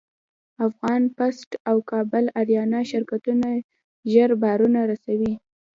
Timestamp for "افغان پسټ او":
0.67-1.77